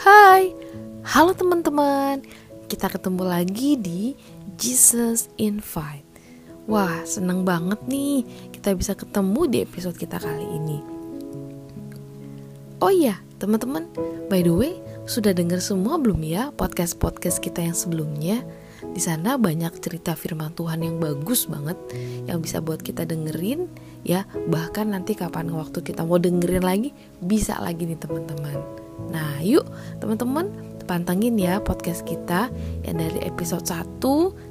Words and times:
Hai, 0.00 0.56
halo 1.12 1.36
teman-teman. 1.36 2.24
Kita 2.72 2.88
ketemu 2.88 3.20
lagi 3.20 3.76
di 3.76 4.16
Jesus 4.56 5.28
Invite. 5.36 6.08
Wah, 6.64 7.04
seneng 7.04 7.44
banget 7.44 7.84
nih 7.84 8.24
kita 8.48 8.72
bisa 8.80 8.96
ketemu 8.96 9.44
di 9.44 9.60
episode 9.60 10.00
kita 10.00 10.16
kali 10.16 10.48
ini. 10.56 10.80
Oh 12.80 12.88
iya, 12.88 13.20
teman-teman. 13.36 13.92
By 14.32 14.40
the 14.40 14.56
way, 14.56 14.80
sudah 15.04 15.36
dengar 15.36 15.60
semua 15.60 16.00
belum 16.00 16.24
ya 16.24 16.48
podcast-podcast 16.56 17.44
kita 17.44 17.60
yang 17.60 17.76
sebelumnya? 17.76 18.40
Di 18.80 19.04
sana 19.04 19.36
banyak 19.36 19.84
cerita 19.84 20.16
firman 20.16 20.56
Tuhan 20.56 20.80
yang 20.80 20.96
bagus 20.96 21.44
banget 21.44 21.76
yang 22.24 22.40
bisa 22.40 22.64
buat 22.64 22.80
kita 22.80 23.04
dengerin 23.04 23.68
ya. 24.08 24.24
Bahkan 24.48 24.96
nanti 24.96 25.12
kapan 25.12 25.52
waktu 25.52 25.84
kita 25.84 26.08
mau 26.08 26.16
dengerin 26.16 26.64
lagi 26.64 26.96
bisa 27.20 27.60
lagi 27.60 27.84
nih 27.84 28.00
teman-teman 28.00 28.79
nah 29.08 29.40
yuk 29.40 29.64
teman-teman 29.98 30.52
pantengin 30.84 31.38
ya 31.38 31.62
podcast 31.62 32.02
kita 32.02 32.50
yang 32.82 32.98
dari 32.98 33.22
episode 33.22 33.62
1 33.62 34.02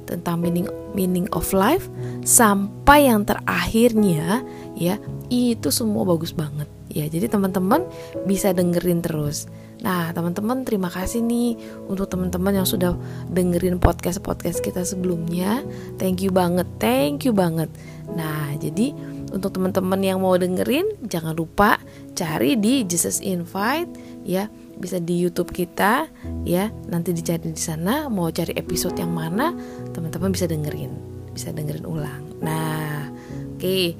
tentang 0.08 0.40
meaning 0.40 0.64
meaning 0.96 1.28
of 1.36 1.52
life 1.52 1.86
sampai 2.24 3.12
yang 3.12 3.28
terakhirnya 3.28 4.40
ya 4.72 4.96
itu 5.28 5.68
semua 5.68 6.08
bagus 6.08 6.32
banget 6.32 6.66
ya 6.88 7.04
jadi 7.06 7.28
teman-teman 7.28 7.84
bisa 8.24 8.56
dengerin 8.56 9.04
terus 9.04 9.46
Nah, 9.80 10.12
teman-teman 10.12 10.60
terima 10.68 10.92
kasih 10.92 11.24
nih 11.24 11.56
untuk 11.88 12.12
teman-teman 12.12 12.52
yang 12.52 12.68
sudah 12.68 12.92
dengerin 13.32 13.80
podcast-podcast 13.80 14.60
kita 14.60 14.84
sebelumnya. 14.84 15.64
Thank 15.96 16.20
you 16.20 16.28
banget, 16.28 16.68
thank 16.76 17.24
you 17.24 17.32
banget. 17.32 17.72
Nah, 18.12 18.52
jadi 18.60 18.92
untuk 19.32 19.56
teman-teman 19.56 20.00
yang 20.04 20.20
mau 20.20 20.36
dengerin 20.36 21.00
jangan 21.08 21.32
lupa 21.32 21.80
cari 22.12 22.60
di 22.60 22.84
Jesus 22.84 23.24
Invite 23.24 24.09
ya, 24.26 24.48
bisa 24.78 24.98
di 24.98 25.20
YouTube 25.20 25.52
kita 25.52 26.08
ya. 26.44 26.72
Nanti 26.88 27.12
dicari 27.12 27.52
di 27.52 27.60
sana 27.60 28.08
mau 28.08 28.28
cari 28.28 28.56
episode 28.56 28.96
yang 28.96 29.12
mana, 29.12 29.52
teman-teman 29.92 30.32
bisa 30.32 30.48
dengerin, 30.48 30.92
bisa 31.32 31.50
dengerin 31.50 31.86
ulang. 31.86 32.24
Nah, 32.40 33.08
oke, 33.54 33.60
okay. 33.60 33.96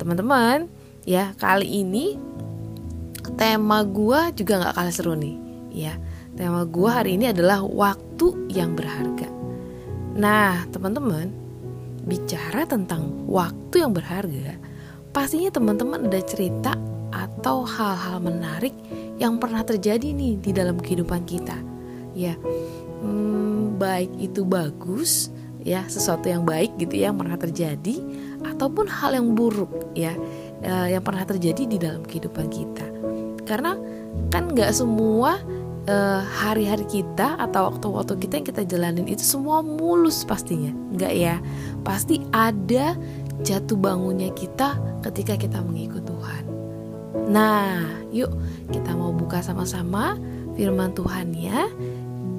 teman-teman 0.00 0.66
ya, 1.06 1.32
kali 1.38 1.84
ini 1.84 2.34
tema 3.32 3.80
gua 3.82 4.28
juga 4.36 4.60
nggak 4.60 4.74
kalah 4.76 4.94
seru 4.94 5.16
nih 5.16 5.36
ya 5.72 5.96
tema 6.36 6.68
gua 6.68 7.02
hari 7.02 7.16
ini 7.16 7.32
adalah 7.32 7.64
waktu 7.64 8.52
yang 8.52 8.76
berharga 8.76 9.26
nah 10.14 10.62
teman-teman 10.70 11.32
bicara 12.04 12.68
tentang 12.68 13.26
waktu 13.26 13.82
yang 13.82 13.96
berharga 13.96 14.60
pastinya 15.10 15.50
teman-teman 15.50 16.06
ada 16.06 16.20
cerita 16.22 16.76
atau 17.10 17.64
hal-hal 17.64 18.20
menarik 18.20 18.74
yang 19.18 19.38
pernah 19.38 19.62
terjadi 19.62 20.10
nih 20.10 20.40
di 20.40 20.50
dalam 20.50 20.78
kehidupan 20.78 21.22
kita. 21.26 21.56
Ya 22.14 22.38
hmm, 23.02 23.78
baik 23.78 24.10
itu 24.18 24.46
bagus 24.46 25.34
ya 25.64 25.82
sesuatu 25.88 26.28
yang 26.28 26.44
baik 26.44 26.76
gitu 26.76 27.00
ya 27.00 27.10
yang 27.10 27.18
pernah 27.18 27.40
terjadi 27.40 27.96
ataupun 28.44 28.84
hal 28.84 29.16
yang 29.16 29.32
buruk 29.32 29.72
ya 29.96 30.12
eh, 30.60 30.94
yang 30.94 31.02
pernah 31.02 31.24
terjadi 31.24 31.62
di 31.64 31.76
dalam 31.80 32.02
kehidupan 32.04 32.46
kita. 32.52 32.86
Karena 33.44 33.76
kan 34.30 34.50
nggak 34.54 34.72
semua 34.72 35.36
uh, 35.88 36.22
hari-hari 36.22 36.86
kita 36.88 37.36
atau 37.36 37.68
waktu-waktu 37.70 38.14
kita 38.24 38.34
yang 38.40 38.46
kita 38.46 38.62
jalanin 38.64 39.06
itu 39.10 39.20
semua 39.20 39.60
mulus 39.60 40.24
pastinya. 40.24 40.72
Nggak 40.72 41.12
ya 41.12 41.36
pasti 41.84 42.24
ada 42.32 42.96
jatuh 43.44 43.76
bangunnya 43.76 44.30
kita 44.32 44.78
ketika 45.02 45.34
kita 45.36 45.58
mengikut 45.60 46.06
Tuhan 46.06 46.43
nah 47.28 47.80
yuk 48.12 48.30
kita 48.70 48.92
mau 48.96 49.12
buka 49.12 49.40
sama-sama 49.40 50.16
firman 50.54 50.94
Tuhan 50.94 51.34
ya. 51.34 51.68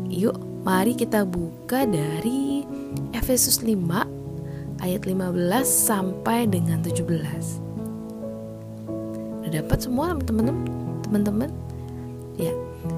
Yuk 0.09 0.37
mari 0.63 0.95
kita 0.95 1.27
buka 1.27 1.83
dari 1.85 2.63
Efesus 3.11 3.61
5 3.61 4.81
ayat 4.81 5.01
15 5.03 5.65
sampai 5.65 6.45
dengan 6.49 6.79
17 6.81 7.65
udah 9.45 9.61
dapat 9.61 9.77
semua 9.77 10.17
teman-teman? 10.25 10.65
Teman-teman? 11.05 11.49
Ya, 12.33 12.49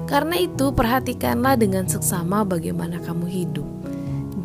karena 0.08 0.40
itu 0.40 0.72
perhatikanlah 0.72 1.60
dengan 1.60 1.84
seksama 1.84 2.40
bagaimana 2.40 2.96
kamu 3.04 3.28
hidup. 3.28 3.68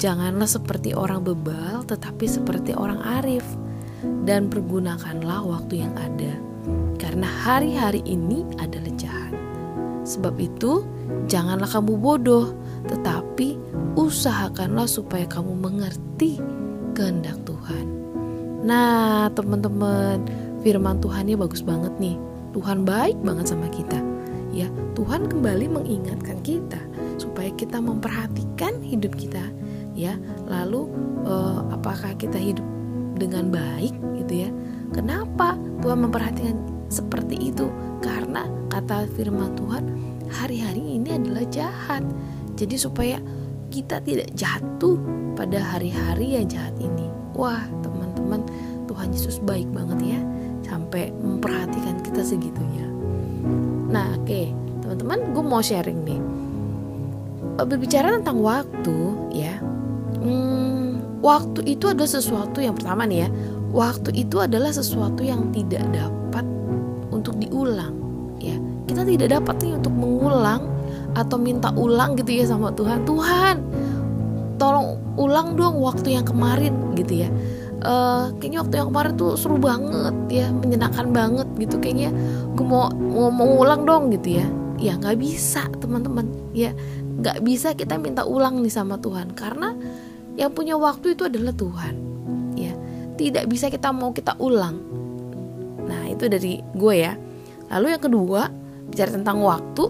Janganlah 0.03 0.51
seperti 0.51 0.91
orang 0.91 1.23
bebal, 1.23 1.87
tetapi 1.87 2.27
seperti 2.27 2.75
orang 2.75 2.99
arif, 3.23 3.47
dan 4.27 4.51
pergunakanlah 4.51 5.47
waktu 5.47 5.87
yang 5.87 5.95
ada, 5.95 6.35
karena 6.97 7.27
hari-hari 7.27 8.01
ini 8.05 8.47
adalah 8.59 8.91
jahat. 8.95 9.35
Sebab 10.03 10.35
itu, 10.39 10.83
janganlah 11.31 11.67
kamu 11.67 11.95
bodoh, 11.95 12.51
tetapi 12.91 13.55
usahakanlah 13.95 14.87
supaya 14.87 15.23
kamu 15.27 15.55
mengerti 15.55 16.39
kehendak 16.91 17.39
Tuhan. 17.47 17.85
Nah, 18.63 19.27
teman-teman, 19.31 20.23
firman 20.63 20.99
Tuhannya 21.03 21.35
bagus 21.35 21.59
banget 21.63 21.91
nih 21.99 22.15
Tuhan 22.53 22.85
baik 22.85 23.17
banget 23.25 23.51
sama 23.51 23.67
kita. 23.67 23.99
Ya, 24.53 24.69
Tuhan 24.93 25.25
kembali 25.25 25.65
mengingatkan 25.65 26.37
kita 26.45 26.77
supaya 27.17 27.49
kita 27.57 27.81
memperhatikan 27.81 28.77
hidup 28.85 29.17
kita, 29.17 29.41
ya. 29.97 30.13
Lalu 30.45 30.85
uh, 31.25 31.73
apakah 31.73 32.13
kita 32.13 32.37
hidup 32.37 32.63
dengan 33.17 33.49
baik 33.49 33.97
gitu 34.21 34.45
ya? 34.45 34.49
Kenapa 34.93 35.57
Tuhan 35.81 36.05
memperhatikan 36.05 36.57
seperti 36.87 37.51
itu? 37.51 37.67
Karena 37.99 38.45
kata 38.69 39.09
firman 39.17 39.57
Tuhan, 39.57 39.83
hari-hari 40.29 41.01
ini 41.01 41.17
adalah 41.17 41.43
jahat. 41.49 42.05
Jadi 42.53 42.77
supaya 42.77 43.17
kita 43.73 43.99
tidak 44.05 44.29
jatuh 44.37 45.01
pada 45.33 45.57
hari-hari 45.57 46.37
yang 46.37 46.45
jahat 46.45 46.77
ini. 46.77 47.09
Wah, 47.33 47.65
teman-teman, 47.81 48.45
Tuhan 48.85 49.09
Yesus 49.09 49.41
baik 49.41 49.65
banget 49.73 50.15
ya 50.15 50.21
sampai 50.73 51.13
memperhatikan 51.13 52.01
kita 52.01 52.21
segitunya 52.21 52.87
nah 53.93 54.13
oke 54.17 54.25
okay, 54.25 54.49
teman-teman 54.81 55.19
gue 55.33 55.43
mau 55.43 55.61
sharing 55.61 55.99
nih 56.01 56.21
eh, 57.61 57.65
berbicara 57.67 58.17
tentang 58.17 58.41
waktu 58.41 58.97
ya 59.33 59.61
hmm, 60.21 61.21
waktu 61.21 61.61
itu 61.67 61.89
adalah 61.89 62.09
sesuatu 62.09 62.57
yang 62.63 62.73
pertama 62.73 63.05
nih 63.05 63.27
ya 63.27 63.29
waktu 63.73 64.13
itu 64.13 64.37
adalah 64.37 64.69
sesuatu 64.69 65.25
yang 65.25 65.49
tidak 65.49 65.81
dapat 65.89 66.45
untuk 67.09 67.35
diulang 67.41 67.97
ya. 68.37 68.55
Kita 68.85 69.01
tidak 69.01 69.41
dapat 69.41 69.65
nih 69.65 69.73
untuk 69.81 69.93
mengulang 69.97 70.69
atau 71.17 71.37
minta 71.41 71.73
ulang 71.73 72.13
gitu 72.13 72.37
ya 72.37 72.45
sama 72.45 72.69
Tuhan. 72.71 73.03
Tuhan 73.03 73.55
tolong 74.61 75.01
ulang 75.17 75.57
dong 75.57 75.81
waktu 75.81 76.13
yang 76.21 76.25
kemarin 76.29 76.93
gitu 76.93 77.25
ya. 77.25 77.29
Uh, 77.83 78.31
kayaknya 78.39 78.63
waktu 78.63 78.75
yang 78.79 78.87
kemarin 78.95 79.13
tuh 79.19 79.35
seru 79.35 79.59
banget 79.59 80.15
ya 80.29 80.47
menyenangkan 80.53 81.09
banget 81.09 81.47
gitu. 81.57 81.81
Kayaknya 81.81 82.13
gue 82.53 82.65
mau 82.65 82.93
mau 82.93 83.33
mengulang 83.33 83.83
dong 83.89 84.13
gitu 84.13 84.39
ya. 84.39 84.47
Ya 84.77 84.93
nggak 85.01 85.17
bisa 85.17 85.65
teman-teman. 85.81 86.29
Ya 86.53 86.77
nggak 87.19 87.41
bisa 87.41 87.73
kita 87.73 87.97
minta 87.97 88.21
ulang 88.23 88.61
nih 88.61 88.71
sama 88.71 89.01
Tuhan. 89.01 89.33
Karena 89.33 89.73
yang 90.37 90.53
punya 90.53 90.77
waktu 90.77 91.17
itu 91.17 91.25
adalah 91.25 91.53
Tuhan 91.53 92.02
tidak 93.15 93.45
bisa 93.49 93.69
kita 93.69 93.93
mau 93.93 94.11
kita 94.11 94.37
ulang. 94.41 94.77
Nah 95.85 96.09
itu 96.09 96.25
dari 96.29 96.59
gue 96.73 96.95
ya. 96.95 97.13
Lalu 97.69 97.97
yang 97.97 98.03
kedua 98.03 98.41
bicara 98.89 99.09
tentang 99.13 99.41
waktu. 99.41 99.85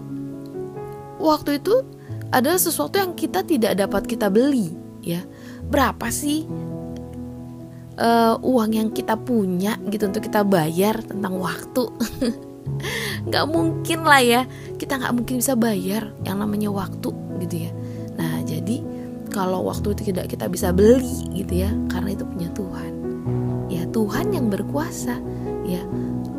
Waktu 1.20 1.62
itu 1.62 1.74
adalah 2.34 2.58
sesuatu 2.58 2.98
yang 2.98 3.14
kita 3.14 3.46
tidak 3.46 3.78
dapat 3.78 4.04
kita 4.04 4.28
beli 4.28 4.74
ya. 5.00 5.22
Berapa 5.64 6.10
sih 6.12 6.44
uh, 7.96 8.34
uang 8.40 8.70
yang 8.74 8.88
kita 8.92 9.16
punya 9.16 9.80
gitu 9.88 10.10
untuk 10.10 10.24
kita 10.26 10.44
bayar 10.44 11.00
tentang 11.00 11.40
waktu? 11.40 11.84
Nggak 13.28 13.46
mungkin 13.48 14.04
lah 14.04 14.20
ya. 14.20 14.42
Kita 14.76 15.00
nggak 15.00 15.14
mungkin 15.16 15.40
bisa 15.40 15.56
bayar 15.56 16.12
yang 16.28 16.44
namanya 16.44 16.68
waktu 16.68 17.08
gitu 17.40 17.56
ya. 17.68 17.70
Nah 18.20 18.44
jadi 18.44 18.84
kalau 19.32 19.64
waktu 19.64 19.96
itu 19.96 20.12
tidak 20.12 20.28
kita 20.30 20.46
bisa 20.46 20.70
beli 20.70 21.24
gitu 21.32 21.64
ya 21.64 21.70
karena 21.88 22.12
itu 22.12 22.24
punya 22.28 22.52
Tuhan 22.52 23.03
Tuhan 23.94 24.34
yang 24.34 24.50
berkuasa. 24.50 25.16
Ya. 25.62 25.80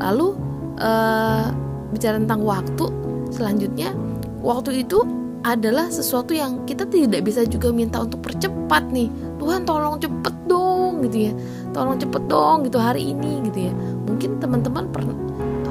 Lalu 0.03 0.35
uh, 0.77 1.55
bicara 1.95 2.19
tentang 2.19 2.43
waktu 2.43 2.85
selanjutnya 3.31 3.95
waktu 4.43 4.83
itu 4.83 5.01
adalah 5.45 5.87
sesuatu 5.87 6.33
yang 6.35 6.65
kita 6.67 6.83
tidak 6.89 7.23
bisa 7.23 7.47
juga 7.47 7.71
minta 7.71 8.03
untuk 8.03 8.19
percepat 8.19 8.91
nih. 8.91 9.07
Tuhan 9.39 9.63
tolong 9.63 9.95
cepet 10.01 10.35
dong 10.51 11.05
gitu 11.07 11.31
ya. 11.31 11.33
Tolong 11.71 11.95
cepet 11.95 12.23
dong 12.27 12.67
gitu 12.67 12.77
hari 12.81 13.15
ini 13.15 13.39
gitu 13.47 13.71
ya. 13.71 13.73
Mungkin 14.03 14.43
teman-teman 14.43 14.91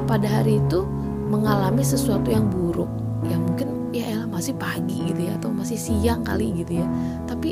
pada 0.05 0.27
hari 0.29 0.57
itu 0.63 0.87
mengalami 1.29 1.83
sesuatu 1.85 2.31
yang 2.31 2.49
buruk. 2.49 2.89
Ya 3.27 3.37
mungkin 3.37 3.91
ya 3.91 4.15
elah 4.15 4.27
masih 4.31 4.55
pagi 4.55 5.11
gitu 5.11 5.27
ya 5.27 5.35
atau 5.37 5.51
masih 5.51 5.75
siang 5.75 6.23
kali 6.23 6.55
gitu 6.55 6.79
ya. 6.79 6.87
Tapi 7.27 7.51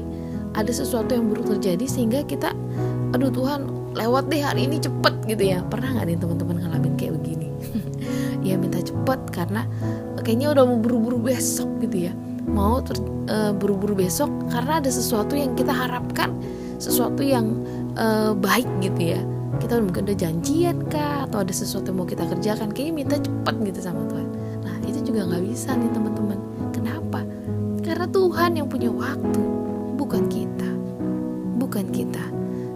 ada 0.54 0.72
sesuatu 0.72 1.12
yang 1.12 1.28
buruk 1.28 1.58
terjadi 1.58 1.86
sehingga 1.86 2.24
kita 2.24 2.56
aduh 3.12 3.34
Tuhan 3.34 3.83
lewat 3.94 4.30
deh 4.30 4.42
hari 4.42 4.66
ini 4.66 4.78
cepet 4.82 5.14
gitu 5.30 5.44
ya. 5.56 5.60
Pernah 5.70 5.98
nggak 5.98 6.06
nih 6.10 6.18
teman-teman 6.20 6.56
ngalamin 6.62 6.94
kayak 6.98 7.14
begini? 7.22 7.48
Ya 8.44 8.60
minta 8.60 8.76
cepet 8.84 9.24
karena 9.32 9.64
kayaknya 10.20 10.52
udah 10.52 10.68
mau 10.68 10.76
buru-buru 10.76 11.16
besok 11.16 11.80
gitu 11.80 12.12
ya. 12.12 12.14
Mau 12.44 12.84
uh, 12.84 13.56
buru-buru 13.56 13.96
besok 13.96 14.28
karena 14.52 14.84
ada 14.84 14.92
sesuatu 14.92 15.32
yang 15.32 15.56
kita 15.56 15.72
harapkan 15.72 16.36
sesuatu 16.76 17.24
yang 17.24 17.64
uh, 17.96 18.36
baik 18.36 18.68
gitu 18.84 19.16
ya. 19.16 19.22
Kita 19.64 19.80
mungkin 19.80 20.04
udah 20.12 20.18
janjian 20.20 20.84
kah? 20.92 21.24
Atau 21.24 21.40
ada 21.40 21.54
sesuatu 21.56 21.88
yang 21.88 22.04
mau 22.04 22.08
kita 22.10 22.28
kerjakan? 22.28 22.76
Kayaknya 22.76 22.94
minta 22.94 23.16
cepet 23.16 23.56
gitu 23.72 23.80
sama 23.80 24.04
Tuhan. 24.12 24.28
Nah 24.60 24.76
itu 24.92 25.00
juga 25.08 25.22
nggak 25.24 25.44
bisa 25.48 25.70
nih 25.80 25.92
teman-teman. 25.96 26.40
Kenapa? 26.76 27.20
Karena 27.80 28.06
Tuhan 28.12 28.52
yang 28.60 28.68
punya 28.68 28.92
waktu 28.92 29.42
bukan 29.96 30.28
kita. 30.28 30.70
Bukan 31.64 31.86
kita. 31.96 32.24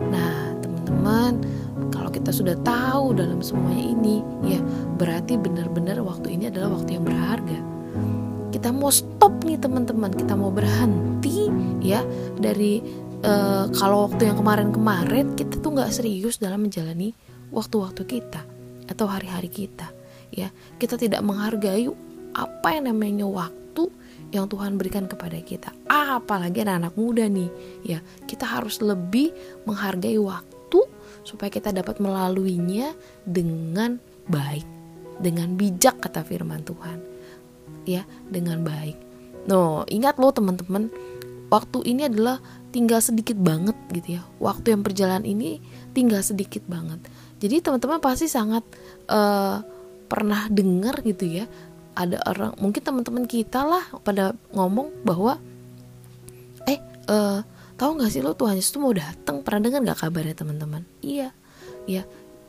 Nah 0.08 0.47
teman-teman. 0.88 1.44
Kalau 1.92 2.10
kita 2.10 2.32
sudah 2.32 2.56
tahu 2.64 3.14
dalam 3.14 3.44
semuanya 3.44 3.86
ini 3.94 4.16
ya 4.48 4.60
berarti 4.96 5.36
benar-benar 5.36 6.00
waktu 6.02 6.40
ini 6.40 6.50
adalah 6.50 6.80
waktu 6.80 6.98
yang 6.98 7.04
berharga. 7.04 7.60
Kita 8.56 8.72
mau 8.72 8.90
stop 8.90 9.44
nih 9.44 9.60
teman-teman. 9.60 10.16
Kita 10.16 10.34
mau 10.34 10.50
berhenti 10.50 11.52
ya 11.84 12.02
dari 12.40 12.80
uh, 13.22 13.68
kalau 13.76 14.08
waktu 14.10 14.32
yang 14.32 14.40
kemarin-kemarin 14.40 15.36
kita 15.36 15.60
tuh 15.60 15.76
nggak 15.76 15.92
serius 15.92 16.40
dalam 16.40 16.66
menjalani 16.66 17.12
waktu-waktu 17.52 18.04
kita 18.08 18.42
atau 18.88 19.06
hari-hari 19.06 19.52
kita 19.52 19.92
ya. 20.32 20.50
Kita 20.80 20.96
tidak 20.96 21.20
menghargai 21.22 21.92
apa 22.38 22.68
yang 22.74 22.96
namanya 22.96 23.28
waktu 23.28 23.92
yang 24.32 24.50
Tuhan 24.52 24.76
berikan 24.76 25.08
kepada 25.08 25.40
kita. 25.40 25.72
Apalagi 25.88 26.64
anak-anak 26.64 26.94
muda 26.96 27.26
nih 27.28 27.52
ya. 27.86 28.00
Kita 28.26 28.48
harus 28.48 28.80
lebih 28.82 29.32
menghargai 29.68 30.18
waktu 30.20 30.57
supaya 31.28 31.52
kita 31.52 31.76
dapat 31.76 32.00
melaluinya 32.00 32.96
dengan 33.28 34.00
baik, 34.32 34.64
dengan 35.20 35.60
bijak 35.60 36.00
kata 36.00 36.24
firman 36.24 36.64
Tuhan. 36.64 37.04
Ya, 37.84 38.08
dengan 38.32 38.64
baik. 38.64 38.96
No, 39.52 39.84
ingat 39.92 40.16
loh 40.20 40.32
teman-teman, 40.32 40.88
waktu 41.52 41.84
ini 41.84 42.08
adalah 42.08 42.40
tinggal 42.72 43.04
sedikit 43.04 43.36
banget 43.36 43.76
gitu 43.92 44.20
ya. 44.20 44.24
Waktu 44.40 44.76
yang 44.76 44.82
berjalan 44.88 45.24
ini 45.28 45.60
tinggal 45.92 46.24
sedikit 46.24 46.64
banget. 46.68 47.04
Jadi 47.44 47.60
teman-teman 47.60 48.00
pasti 48.00 48.32
sangat 48.32 48.64
uh, 49.12 49.64
pernah 50.08 50.48
dengar 50.48 51.04
gitu 51.04 51.28
ya. 51.28 51.46
Ada 51.98 52.24
orang, 52.30 52.54
mungkin 52.62 52.82
teman-teman 52.84 53.26
kita 53.26 53.66
lah 53.66 53.84
pada 54.06 54.38
ngomong 54.54 55.02
bahwa 55.02 55.42
eh 56.70 56.78
uh, 57.10 57.42
tahu 57.78 58.02
nggak 58.02 58.12
sih 58.12 58.22
lo 58.26 58.34
Tuhan 58.34 58.58
Yesus 58.58 58.74
tuh 58.74 58.82
mau 58.82 58.92
datang 58.92 59.46
pernah 59.46 59.70
dengar 59.70 59.80
nggak 59.86 60.00
kabarnya 60.02 60.36
teman-teman? 60.36 60.84
Iya. 61.06 61.30
Ya 61.88 62.04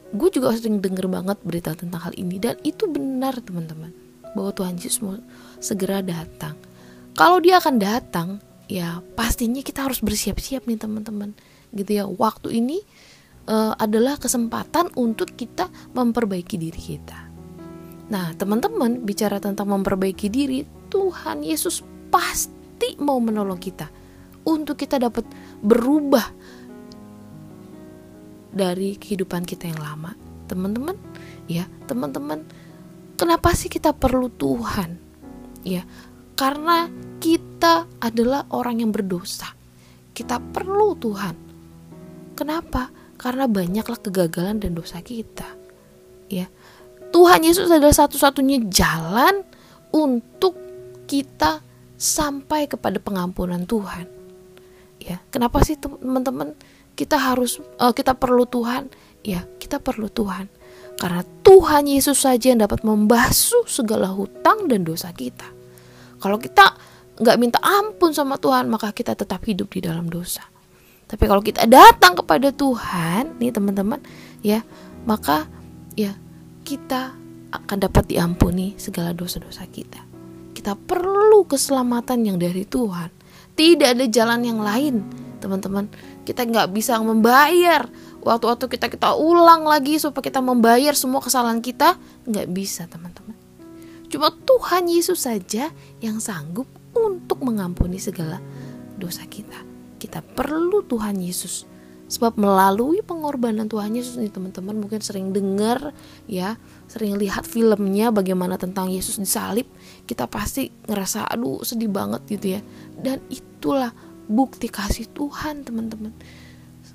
gue 0.09 0.29
juga 0.33 0.57
sering 0.57 0.81
denger 0.81 1.05
banget 1.05 1.37
berita 1.45 1.77
tentang 1.77 2.01
hal 2.01 2.17
ini. 2.17 2.41
Dan 2.41 2.57
itu 2.65 2.89
benar 2.89 3.37
teman-teman. 3.45 3.93
Bahwa 4.33 4.51
Tuhan 4.57 4.81
Yesus 4.81 5.05
mau 5.05 5.21
segera 5.61 6.01
datang. 6.01 6.57
Kalau 7.13 7.39
dia 7.45 7.61
akan 7.61 7.77
datang 7.77 8.29
ya 8.69 9.05
pastinya 9.17 9.61
kita 9.61 9.85
harus 9.85 10.01
bersiap-siap 10.01 10.65
nih 10.65 10.81
teman-teman. 10.81 11.37
Gitu 11.77 12.01
ya. 12.01 12.09
Waktu 12.09 12.57
ini 12.57 12.81
uh, 13.53 13.77
adalah 13.77 14.17
kesempatan 14.17 14.97
untuk 14.97 15.37
kita 15.37 15.69
memperbaiki 15.93 16.57
diri 16.57 16.81
kita. 16.81 17.29
Nah 18.09 18.33
teman-teman 18.33 19.05
bicara 19.05 19.37
tentang 19.37 19.69
memperbaiki 19.69 20.33
diri 20.33 20.65
Tuhan 20.89 21.45
Yesus 21.45 21.85
pasti 22.09 22.97
mau 22.97 23.21
menolong 23.21 23.61
kita 23.61 23.98
untuk 24.49 24.81
kita 24.81 24.97
dapat 24.97 25.29
berubah 25.61 26.25
dari 28.49 28.97
kehidupan 28.97 29.45
kita 29.45 29.69
yang 29.69 29.81
lama. 29.85 30.17
Teman-teman, 30.49 30.97
ya, 31.45 31.69
teman-teman, 31.85 32.41
kenapa 33.21 33.53
sih 33.53 33.69
kita 33.69 33.93
perlu 33.93 34.33
Tuhan? 34.33 34.97
Ya, 35.69 35.85
karena 36.33 36.89
kita 37.21 37.85
adalah 38.01 38.49
orang 38.49 38.81
yang 38.81 38.89
berdosa. 38.89 39.53
Kita 40.17 40.41
perlu 40.41 40.97
Tuhan. 40.97 41.37
Kenapa? 42.33 42.89
Karena 43.21 43.45
banyaklah 43.45 44.01
kegagalan 44.01 44.63
dan 44.63 44.73
dosa 44.73 45.05
kita. 45.05 45.47
Ya. 46.33 46.49
Tuhan 47.13 47.45
Yesus 47.45 47.69
adalah 47.69 47.95
satu-satunya 47.95 48.69
jalan 48.71 49.45
untuk 49.93 50.55
kita 51.09 51.61
sampai 51.99 52.69
kepada 52.71 53.01
pengampunan 53.03 53.65
Tuhan 53.65 54.18
ya. 55.09 55.19
Kenapa 55.33 55.65
sih 55.65 55.81
teman-teman 55.81 56.53
kita 56.93 57.17
harus 57.17 57.57
uh, 57.81 57.97
kita 57.97 58.13
perlu 58.13 58.45
Tuhan? 58.45 58.93
Ya 59.25 59.49
kita 59.57 59.81
perlu 59.81 60.13
Tuhan. 60.13 60.53
Karena 60.99 61.23
Tuhan 61.47 61.87
Yesus 61.89 62.27
saja 62.27 62.53
yang 62.53 62.61
dapat 62.61 62.83
membasuh 62.83 63.65
segala 63.71 64.11
hutang 64.13 64.67
dan 64.69 64.83
dosa 64.85 65.15
kita. 65.15 65.47
Kalau 66.19 66.37
kita 66.37 66.75
nggak 67.19 67.39
minta 67.39 67.59
ampun 67.63 68.15
sama 68.15 68.39
Tuhan 68.39 68.71
maka 68.71 68.95
kita 68.95 69.15
tetap 69.17 69.43
hidup 69.47 69.73
di 69.73 69.81
dalam 69.83 70.07
dosa. 70.11 70.45
Tapi 71.09 71.25
kalau 71.25 71.41
kita 71.41 71.65
datang 71.65 72.19
kepada 72.19 72.53
Tuhan 72.53 73.41
nih 73.41 73.55
teman-teman 73.55 74.03
ya 74.45 74.61
maka 75.09 75.49
ya 75.97 76.13
kita 76.67 77.17
akan 77.49 77.79
dapat 77.81 78.05
diampuni 78.13 78.77
segala 78.77 79.17
dosa-dosa 79.17 79.65
kita. 79.71 80.05
Kita 80.53 80.77
perlu 80.77 81.47
keselamatan 81.49 82.27
yang 82.29 82.37
dari 82.37 82.67
Tuhan 82.67 83.09
tidak 83.59 83.99
ada 83.99 84.07
jalan 84.07 84.47
yang 84.47 84.63
lain, 84.63 85.03
teman-teman. 85.43 85.91
Kita 86.23 86.47
nggak 86.47 86.71
bisa 86.71 86.95
membayar 87.03 87.91
waktu-waktu 88.23 88.71
kita 88.71 88.87
kita 88.87 89.19
ulang 89.19 89.67
lagi 89.67 89.99
supaya 89.99 90.23
kita 90.23 90.39
membayar 90.39 90.95
semua 90.95 91.19
kesalahan 91.19 91.59
kita 91.59 91.99
nggak 92.31 92.47
bisa, 92.55 92.87
teman-teman. 92.87 93.35
Cuma 94.07 94.31
Tuhan 94.31 94.87
Yesus 94.87 95.27
saja 95.27 95.75
yang 95.99 96.23
sanggup 96.23 96.71
untuk 96.95 97.43
mengampuni 97.43 97.99
segala 97.99 98.39
dosa 98.95 99.27
kita. 99.27 99.59
Kita 99.99 100.23
perlu 100.23 100.87
Tuhan 100.87 101.19
Yesus. 101.19 101.67
Sebab 102.09 102.41
melalui 102.41 103.05
pengorbanan 103.05 103.69
Tuhan 103.69 103.93
Yesus 103.93 104.17
nih 104.17 104.33
teman-teman 104.33 104.81
mungkin 104.81 105.05
sering 105.05 105.29
dengar 105.29 105.93
ya, 106.25 106.57
sering 106.89 107.21
lihat 107.21 107.45
filmnya 107.45 108.09
bagaimana 108.09 108.57
tentang 108.57 108.89
Yesus 108.89 109.21
disalib, 109.21 109.69
kita 110.09 110.25
pasti 110.25 110.73
ngerasa 110.89 111.29
aduh 111.29 111.61
sedih 111.61 111.93
banget 111.93 112.25
gitu 112.33 112.47
ya. 112.57 112.61
Dan 112.97 113.21
itu 113.29 113.49
itulah 113.59 113.91
bukti 114.31 114.71
kasih 114.71 115.11
Tuhan 115.11 115.67
teman-teman. 115.67 116.15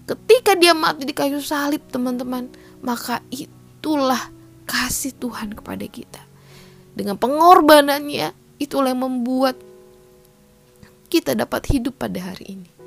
Ketika 0.08 0.56
dia 0.56 0.72
mati 0.72 1.04
di 1.04 1.12
kayu 1.12 1.44
salib 1.44 1.84
teman-teman 1.92 2.48
maka 2.80 3.20
itulah 3.28 4.32
kasih 4.64 5.12
Tuhan 5.20 5.52
kepada 5.52 5.84
kita. 5.84 6.24
Dengan 6.96 7.20
pengorbanannya 7.20 8.32
itulah 8.64 8.96
yang 8.96 9.04
membuat 9.04 9.60
kita 11.12 11.36
dapat 11.36 11.68
hidup 11.68 12.00
pada 12.00 12.32
hari 12.32 12.56
ini 12.56 12.83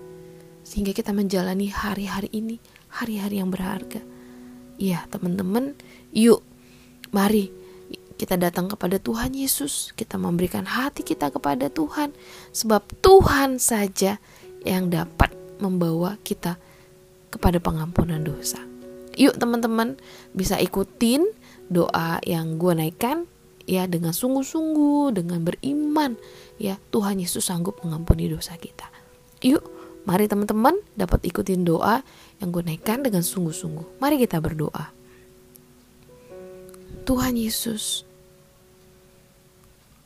sehingga 0.66 0.90
kita 0.90 1.14
menjalani 1.14 1.70
hari-hari 1.70 2.26
ini 2.35 2.58
hari-hari 2.90 3.38
yang 3.38 3.54
berharga 3.54 4.02
iya 4.82 5.06
teman-teman 5.14 5.78
yuk 6.11 6.42
mari 7.14 7.54
kita 8.16 8.40
datang 8.40 8.73
kepada 8.73 8.96
Tuhan 8.96 9.37
Yesus, 9.37 9.92
kita 9.92 10.16
memberikan 10.16 10.64
hati 10.64 11.04
kita 11.04 11.28
kepada 11.28 11.68
Tuhan, 11.68 12.16
sebab 12.49 12.80
Tuhan 13.04 13.61
saja 13.61 14.16
yang 14.64 14.88
dapat 14.88 15.37
membawa 15.61 16.16
kita 16.25 16.56
kepada 17.28 17.61
pengampunan 17.61 18.25
dosa. 18.25 18.61
Yuk 19.16 19.37
teman-teman 19.37 20.00
bisa 20.32 20.56
ikutin 20.61 21.28
doa 21.68 22.20
yang 22.25 22.56
gue 22.56 22.73
naikkan 22.73 23.28
ya 23.68 23.85
dengan 23.85 24.16
sungguh-sungguh, 24.16 25.16
dengan 25.16 25.44
beriman 25.44 26.16
ya 26.56 26.80
Tuhan 26.92 27.20
Yesus 27.20 27.49
sanggup 27.49 27.80
mengampuni 27.85 28.28
dosa 28.32 28.56
kita. 28.56 28.88
Yuk 29.44 29.64
mari 30.06 30.30
teman-teman 30.30 30.78
dapat 30.94 31.26
ikutin 31.26 31.66
doa 31.66 32.00
yang 32.38 32.54
gue 32.54 32.62
naikkan 32.62 33.02
dengan 33.02 33.26
sungguh-sungguh. 33.26 33.98
Mari 33.98 34.22
kita 34.22 34.38
berdoa. 34.38 34.94
Tuhan 37.06 37.38
Yesus, 37.38 38.02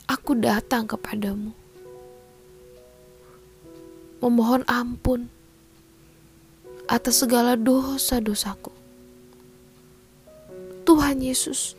aku 0.05 0.37
datang 0.37 0.85
kepadamu. 0.85 1.53
Memohon 4.21 4.61
ampun 4.69 5.33
atas 6.85 7.25
segala 7.25 7.57
dosa-dosaku. 7.57 8.69
Tuhan 10.85 11.23
Yesus, 11.23 11.73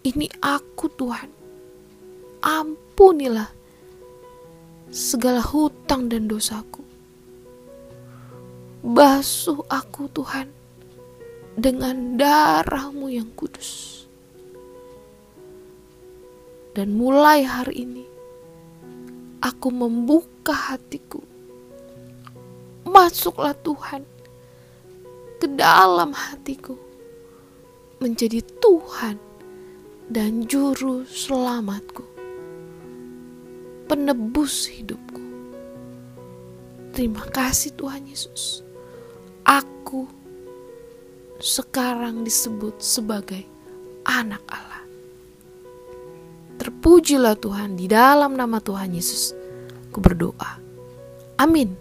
ini 0.00 0.30
aku 0.40 0.88
Tuhan. 0.96 1.28
Ampunilah 2.40 3.50
segala 4.94 5.42
hutang 5.42 6.06
dan 6.06 6.30
dosaku. 6.30 6.85
Basuh 8.86 9.66
aku 9.66 10.06
Tuhan 10.14 10.46
dengan 11.58 12.14
darahmu 12.14 13.10
yang 13.10 13.26
kudus. 13.34 14.06
Dan 16.70 16.94
mulai 16.94 17.42
hari 17.42 17.82
ini, 17.82 18.06
aku 19.42 19.74
membuka 19.74 20.54
hatiku. 20.54 21.18
Masuklah 22.86 23.58
Tuhan 23.58 24.06
ke 25.42 25.50
dalam 25.50 26.14
hatiku, 26.14 26.78
menjadi 27.98 28.38
Tuhan 28.62 29.18
dan 30.06 30.46
juru 30.46 31.02
selamatku, 31.02 32.06
penebus 33.90 34.70
hidupku. 34.70 35.26
Terima 36.94 37.26
kasih 37.34 37.74
Tuhan 37.74 38.06
Yesus. 38.06 38.65
Aku 39.46 40.10
sekarang 41.38 42.26
disebut 42.26 42.82
sebagai 42.82 43.46
anak 44.02 44.42
Allah. 44.50 44.82
Terpujilah 46.58 47.38
Tuhan 47.38 47.78
di 47.78 47.86
dalam 47.86 48.34
nama 48.34 48.58
Tuhan 48.58 48.90
Yesus. 48.90 49.30
Aku 49.86 50.02
berdoa. 50.02 50.58
Amin. 51.38 51.78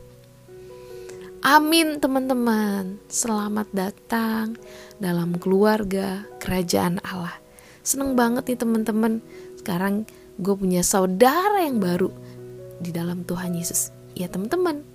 Amin 1.41 1.97
teman-teman. 1.97 3.01
Selamat 3.09 3.65
datang 3.73 4.53
dalam 5.01 5.41
keluarga 5.41 6.21
kerajaan 6.37 7.01
Allah. 7.01 7.33
Seneng 7.81 8.13
banget 8.13 8.45
nih 8.45 8.61
teman-teman. 8.61 9.25
Sekarang 9.57 10.05
gue 10.37 10.53
punya 10.53 10.85
saudara 10.85 11.65
yang 11.65 11.81
baru 11.81 12.13
di 12.77 12.93
dalam 12.93 13.25
Tuhan 13.25 13.57
Yesus. 13.57 13.89
Ya 14.13 14.29
teman-teman. 14.29 14.94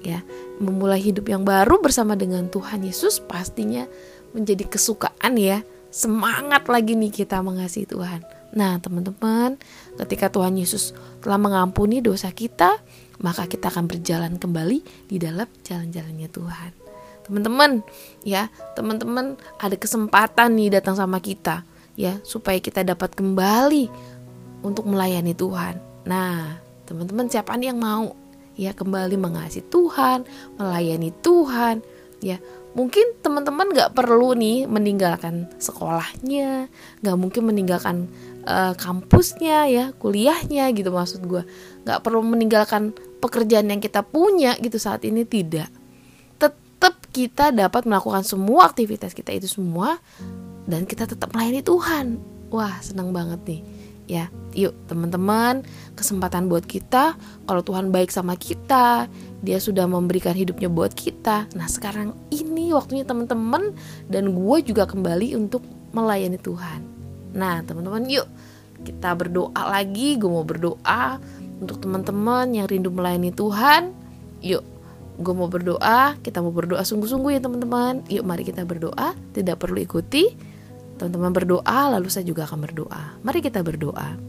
Ya, 0.00 0.24
memulai 0.56 1.00
hidup 1.00 1.28
yang 1.28 1.44
baru 1.44 1.76
bersama 1.84 2.16
dengan 2.16 2.48
Tuhan 2.48 2.80
Yesus 2.80 3.20
pastinya 3.20 3.84
menjadi 4.32 4.64
kesukaan 4.64 5.36
ya. 5.36 5.60
Semangat 5.90 6.70
lagi 6.70 6.94
nih 6.94 7.10
kita 7.10 7.42
mengasihi 7.42 7.84
Tuhan. 7.84 8.22
Nah, 8.54 8.78
teman-teman, 8.82 9.58
ketika 9.98 10.30
Tuhan 10.30 10.58
Yesus 10.58 10.94
telah 11.22 11.38
mengampuni 11.38 12.02
dosa 12.02 12.30
kita, 12.30 12.78
maka 13.22 13.46
kita 13.46 13.70
akan 13.70 13.86
berjalan 13.86 14.38
kembali 14.38 15.06
di 15.06 15.16
dalam 15.18 15.46
jalan-jalannya 15.66 16.28
Tuhan. 16.30 16.70
Teman-teman, 17.26 17.82
ya, 18.26 18.50
teman-teman 18.74 19.38
ada 19.60 19.76
kesempatan 19.78 20.58
nih 20.58 20.80
datang 20.80 20.98
sama 20.98 21.22
kita, 21.22 21.62
ya, 21.94 22.18
supaya 22.26 22.58
kita 22.58 22.82
dapat 22.82 23.14
kembali 23.14 23.86
untuk 24.66 24.86
melayani 24.88 25.34
Tuhan. 25.36 25.78
Nah, 26.06 26.58
teman-teman 26.90 27.30
siapa 27.30 27.54
nih 27.54 27.70
yang 27.70 27.78
mau 27.78 28.14
ya 28.60 28.76
kembali 28.76 29.16
mengasihi 29.16 29.64
Tuhan, 29.72 30.28
melayani 30.60 31.16
Tuhan, 31.24 31.80
ya 32.20 32.36
mungkin 32.76 33.16
teman-teman 33.24 33.72
nggak 33.72 33.96
perlu 33.96 34.36
nih 34.36 34.68
meninggalkan 34.68 35.48
sekolahnya, 35.56 36.68
nggak 37.00 37.16
mungkin 37.16 37.48
meninggalkan 37.48 38.12
uh, 38.44 38.76
kampusnya 38.76 39.64
ya 39.72 39.84
kuliahnya 39.96 40.68
gitu 40.76 40.92
maksud 40.92 41.24
gue 41.24 41.42
nggak 41.88 42.04
perlu 42.04 42.20
meninggalkan 42.20 42.92
pekerjaan 43.24 43.72
yang 43.72 43.80
kita 43.80 44.04
punya 44.04 44.60
gitu 44.60 44.76
saat 44.76 45.08
ini 45.08 45.24
tidak. 45.24 45.72
Tetap 46.36 47.00
kita 47.16 47.56
dapat 47.56 47.88
melakukan 47.88 48.28
semua 48.28 48.68
aktivitas 48.68 49.16
kita 49.16 49.32
itu 49.32 49.48
semua 49.48 49.96
dan 50.68 50.84
kita 50.84 51.08
tetap 51.08 51.32
melayani 51.32 51.64
Tuhan. 51.64 52.20
Wah 52.52 52.76
senang 52.84 53.16
banget 53.16 53.40
nih 53.48 53.79
ya 54.10 54.26
yuk 54.50 54.74
teman-teman 54.90 55.62
kesempatan 55.94 56.50
buat 56.50 56.66
kita 56.66 57.14
kalau 57.46 57.62
Tuhan 57.62 57.94
baik 57.94 58.10
sama 58.10 58.34
kita 58.34 59.06
dia 59.46 59.58
sudah 59.62 59.86
memberikan 59.86 60.34
hidupnya 60.34 60.66
buat 60.66 60.90
kita 60.90 61.46
nah 61.54 61.70
sekarang 61.70 62.18
ini 62.34 62.74
waktunya 62.74 63.06
teman-teman 63.06 63.70
dan 64.10 64.34
gue 64.34 64.56
juga 64.66 64.90
kembali 64.90 65.38
untuk 65.38 65.62
melayani 65.94 66.42
Tuhan 66.42 67.00
Nah, 67.34 67.62
teman-teman, 67.62 68.06
yuk 68.10 68.26
kita 68.82 69.12
berdoa 69.14 69.62
lagi. 69.70 70.18
Gue 70.18 70.30
mau 70.30 70.46
berdoa 70.46 71.20
untuk 71.60 71.78
teman-teman 71.82 72.50
yang 72.50 72.66
rindu 72.66 72.90
melayani 72.90 73.30
Tuhan. 73.30 73.94
Yuk, 74.42 74.64
gue 75.20 75.34
mau 75.34 75.46
berdoa. 75.46 76.18
Kita 76.20 76.42
mau 76.42 76.50
berdoa 76.50 76.82
sungguh-sungguh 76.82 77.38
ya, 77.38 77.40
teman-teman. 77.42 78.02
Yuk, 78.10 78.24
mari 78.26 78.42
kita 78.42 78.66
berdoa. 78.66 79.14
Tidak 79.36 79.56
perlu 79.60 79.78
ikuti. 79.82 80.49
Teman-teman 81.00 81.32
berdoa, 81.32 81.96
lalu 81.96 82.12
saya 82.12 82.28
juga 82.28 82.44
akan 82.44 82.60
berdoa. 82.60 83.16
Mari 83.24 83.40
kita 83.40 83.64
berdoa. 83.64 84.20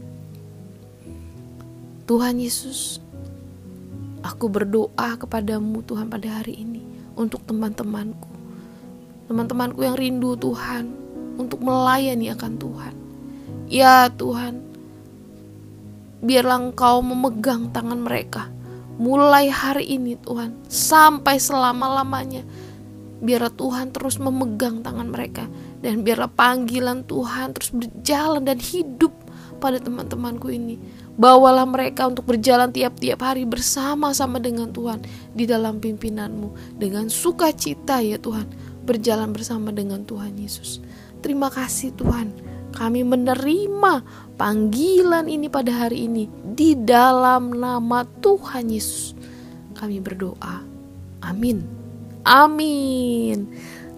Tuhan 2.08 2.40
Yesus, 2.40 2.96
aku 4.24 4.48
berdoa 4.48 5.20
kepadamu 5.20 5.84
Tuhan 5.84 6.08
pada 6.08 6.40
hari 6.40 6.64
ini 6.64 6.80
untuk 7.12 7.44
teman-temanku. 7.44 8.32
Teman-temanku 9.28 9.84
yang 9.84 10.00
rindu 10.00 10.32
Tuhan, 10.40 11.02
untuk 11.36 11.60
melayani 11.60 12.32
akan 12.32 12.52
Tuhan. 12.56 12.94
Ya 13.68 14.08
Tuhan, 14.08 14.64
biarlah 16.24 16.72
Engkau 16.72 17.04
memegang 17.04 17.68
tangan 17.68 18.00
mereka 18.00 18.48
mulai 19.00 19.48
hari 19.48 19.96
ini 19.96 20.16
Tuhan 20.20 20.56
sampai 20.68 21.40
selama-lamanya. 21.40 22.44
Biarlah 23.22 23.54
Tuhan 23.54 23.94
terus 23.94 24.18
memegang 24.18 24.82
tangan 24.82 25.08
mereka 25.08 25.46
dan 25.82 26.06
biarlah 26.06 26.30
panggilan 26.30 27.04
Tuhan 27.04 27.58
terus 27.58 27.74
berjalan 27.74 28.46
dan 28.46 28.58
hidup 28.62 29.12
pada 29.58 29.78
teman-temanku 29.78 30.50
ini. 30.50 30.78
Bawalah 31.12 31.68
mereka 31.68 32.08
untuk 32.08 32.24
berjalan 32.24 32.72
tiap-tiap 32.72 33.20
hari 33.20 33.44
bersama-sama 33.44 34.40
dengan 34.40 34.72
Tuhan 34.72 35.04
di 35.36 35.44
dalam 35.44 35.78
pimpinanmu 35.78 36.78
dengan 36.80 37.12
sukacita 37.12 38.00
ya 38.00 38.16
Tuhan 38.16 38.48
berjalan 38.82 39.30
bersama 39.30 39.70
dengan 39.70 40.02
Tuhan 40.02 40.34
Yesus. 40.40 40.82
Terima 41.22 41.52
kasih 41.52 41.94
Tuhan, 41.94 42.34
kami 42.74 43.06
menerima 43.06 44.02
panggilan 44.34 45.30
ini 45.30 45.46
pada 45.46 45.86
hari 45.86 46.10
ini 46.10 46.26
di 46.42 46.74
dalam 46.74 47.54
nama 47.54 48.02
Tuhan 48.02 48.72
Yesus. 48.72 49.14
Kami 49.78 50.02
berdoa. 50.02 50.66
Amin. 51.22 51.62
Amin. 52.26 53.46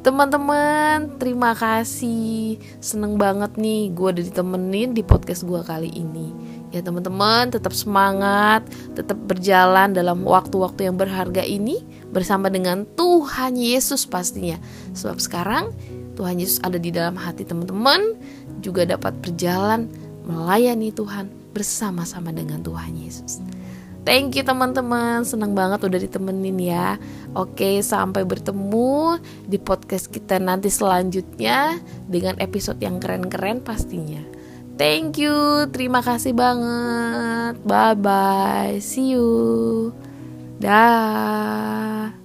Teman-teman, 0.04 1.16
terima 1.16 1.56
kasih. 1.56 2.60
Seneng 2.76 3.16
banget 3.16 3.56
nih 3.56 3.88
gue 3.88 4.12
udah 4.12 4.24
ditemenin 4.28 4.92
di 4.92 5.00
podcast 5.00 5.48
gue 5.48 5.64
kali 5.64 5.88
ini. 5.96 6.28
Ya 6.76 6.84
teman-teman, 6.84 7.48
tetap 7.48 7.72
semangat, 7.72 8.68
tetap 8.92 9.16
berjalan 9.24 9.96
dalam 9.96 10.20
waktu-waktu 10.28 10.92
yang 10.92 11.00
berharga 11.00 11.40
ini 11.40 11.80
bersama 12.12 12.52
dengan 12.52 12.84
Tuhan 12.84 13.56
Yesus 13.56 14.04
pastinya. 14.04 14.60
Sebab 14.92 15.24
sekarang 15.24 15.72
Tuhan 16.20 16.36
Yesus 16.36 16.60
ada 16.60 16.76
di 16.76 16.92
dalam 16.92 17.16
hati 17.16 17.48
teman-teman 17.48 18.20
juga 18.60 18.84
dapat 18.84 19.16
berjalan 19.24 19.88
melayani 20.28 20.92
Tuhan 20.92 21.32
bersama-sama 21.56 22.28
dengan 22.28 22.60
Tuhan 22.60 22.92
Yesus. 22.92 23.40
Thank 24.04 24.36
you 24.36 24.44
teman-teman, 24.44 25.24
senang 25.24 25.56
banget 25.56 25.80
udah 25.80 25.96
ditemenin 25.96 26.60
ya. 26.60 27.00
Oke, 27.32 27.80
sampai 27.80 28.28
bertemu 28.28 29.16
di 29.48 29.56
podcast 29.56 30.12
kita 30.12 30.36
nanti 30.36 30.68
selanjutnya 30.68 31.80
dengan 32.04 32.36
episode 32.36 32.76
yang 32.84 33.00
keren-keren 33.00 33.64
pastinya. 33.64 34.20
Thank 34.76 35.24
you, 35.24 35.64
terima 35.72 36.04
kasih 36.04 36.36
banget. 36.36 37.56
Bye 37.64 37.96
bye, 37.96 38.76
see 38.84 39.16
you. 39.16 39.96
Dah. 40.60 42.23